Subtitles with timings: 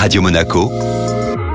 [0.00, 0.68] Radio Monaco,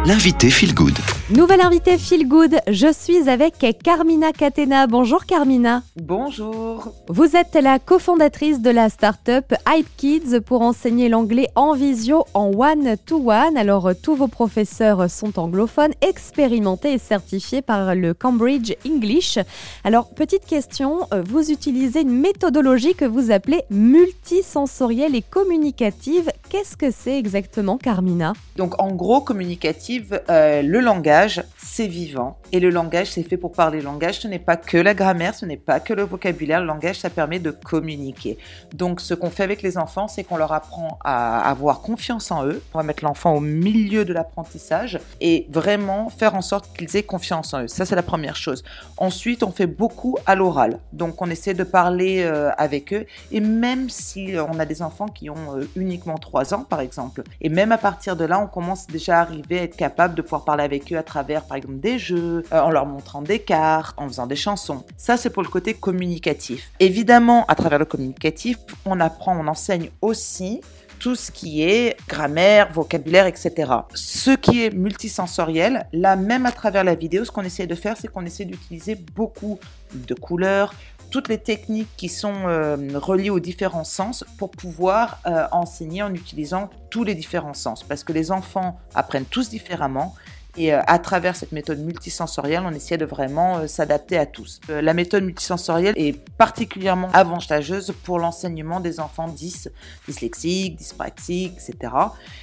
[0.07, 0.97] l'invité Feel Good.
[1.31, 4.87] Nouvelle invitée Feel Good, je suis avec Carmina Catena.
[4.87, 5.83] Bonjour Carmina.
[6.01, 6.93] Bonjour.
[7.09, 12.51] Vous êtes la cofondatrice de la start-up Hype Kids pour enseigner l'anglais en visio en
[12.55, 13.57] one-to-one.
[13.57, 19.39] Alors tous vos professeurs sont anglophones, expérimentés et certifiés par le Cambridge English.
[19.83, 26.31] Alors petite question, vous utilisez une méthodologie que vous appelez multisensorielle et communicative.
[26.47, 28.31] Qu'est-ce que c'est exactement Carmina?
[28.55, 29.96] Donc en gros communicative,
[30.29, 31.43] euh, le langage
[31.77, 32.39] c'est vivant.
[32.51, 33.79] Et le langage, c'est fait pour parler.
[33.79, 36.61] Le langage, ce n'est pas que la grammaire, ce n'est pas que le vocabulaire.
[36.61, 38.39] Le langage, ça permet de communiquer.
[38.73, 42.47] Donc, ce qu'on fait avec les enfants, c'est qu'on leur apprend à avoir confiance en
[42.47, 42.63] eux.
[42.73, 47.03] On va mettre l'enfant au milieu de l'apprentissage et vraiment faire en sorte qu'ils aient
[47.03, 47.67] confiance en eux.
[47.67, 48.63] Ça, c'est la première chose.
[48.97, 50.79] Ensuite, on fait beaucoup à l'oral.
[50.93, 53.05] Donc, on essaie de parler euh, avec eux.
[53.31, 57.21] Et même si on a des enfants qui ont euh, uniquement 3 ans, par exemple,
[57.41, 60.21] et même à partir de là, on commence déjà à arriver à être capable de
[60.21, 63.39] pouvoir parler avec eux à travers, par exemple, des jeux, euh, en leur montrant des
[63.39, 64.83] cartes, en faisant des chansons.
[64.97, 66.71] Ça, c'est pour le côté communicatif.
[66.79, 70.61] Évidemment, à travers le communicatif, on apprend, on enseigne aussi
[70.99, 73.71] tout ce qui est grammaire, vocabulaire, etc.
[73.93, 77.95] Ce qui est multisensoriel, là même à travers la vidéo, ce qu'on essaie de faire,
[77.97, 79.59] c'est qu'on essaie d'utiliser beaucoup
[79.93, 80.73] de couleurs,
[81.09, 86.13] toutes les techniques qui sont euh, reliées aux différents sens pour pouvoir euh, enseigner en
[86.13, 87.83] utilisant tous les différents sens.
[87.83, 90.15] Parce que les enfants apprennent tous différemment
[90.57, 94.59] et euh, à travers cette méthode multisensorielle, on essaie de vraiment euh, s'adapter à tous.
[94.69, 99.69] Euh, la méthode multisensorielle est particulièrement avantageuse pour l'enseignement des enfants 10,
[100.07, 101.93] dyslexiques, dyspraxiques, etc.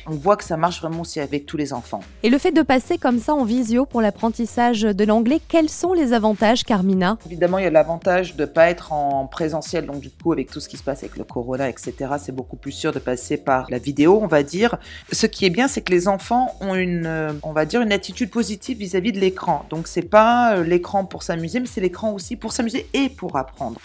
[0.07, 2.01] On voit que ça marche vraiment aussi avec tous les enfants.
[2.23, 5.93] Et le fait de passer comme ça en visio pour l'apprentissage de l'anglais, quels sont
[5.93, 7.19] les avantages, Carmina?
[7.27, 10.51] Évidemment, il y a l'avantage de ne pas être en présentiel, donc du coup, avec
[10.51, 13.37] tout ce qui se passe avec le corona, etc., c'est beaucoup plus sûr de passer
[13.37, 14.77] par la vidéo, on va dire.
[15.11, 18.29] Ce qui est bien, c'est que les enfants ont une, on va dire, une attitude
[18.29, 19.65] positive vis-à-vis de l'écran.
[19.71, 23.37] Donc c'est pas euh, l'écran pour s'amuser, mais c'est l'écran aussi pour s'amuser et pour
[23.37, 23.81] apprendre.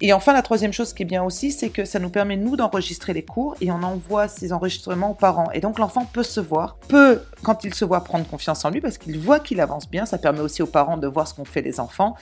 [0.00, 2.56] Et enfin, la troisième chose qui est bien aussi, c'est que ça nous permet, nous,
[2.56, 5.50] d'enregistrer les cours et on envoie ces enregistrements aux parents.
[5.52, 8.80] Et donc, l'enfant peut se voir, peut, quand il se voit, prendre confiance en lui
[8.80, 10.04] parce qu'il voit qu'il avance bien.
[10.04, 12.14] Ça permet aussi aux parents de voir ce qu'ont fait les enfants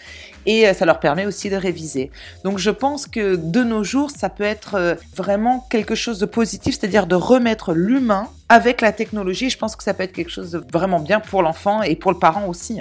[0.47, 2.11] et euh, ça leur permet aussi de réviser.
[2.45, 6.27] Donc, je pense que de nos jours, ça peut être euh, vraiment quelque chose de
[6.27, 9.51] positif, c'est-à-dire de remettre l'humain avec la technologie.
[9.51, 12.12] Je pense que ça peut être quelque chose de vraiment bien pour l'enfant et pour
[12.12, 12.81] le parent aussi.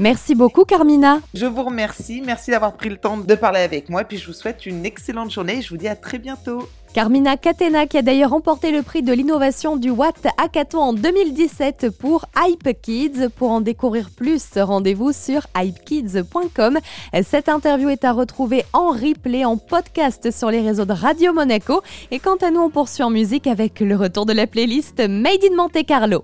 [0.00, 1.18] Merci beaucoup Carmina.
[1.34, 4.28] Je vous remercie, merci d'avoir pris le temps de parler avec moi et puis je
[4.28, 6.68] vous souhaite une excellente journée et je vous dis à très bientôt.
[6.94, 11.90] Carmina Catena qui a d'ailleurs remporté le prix de l'innovation du Watt Hackathon en 2017
[11.98, 13.28] pour Hype Kids.
[13.34, 16.78] Pour en découvrir plus, rendez-vous sur hypekids.com.
[17.24, 21.82] Cette interview est à retrouver en replay, en podcast sur les réseaux de Radio Monaco.
[22.12, 25.44] Et quant à nous, on poursuit en musique avec le retour de la playlist Made
[25.44, 26.22] in Monte Carlo.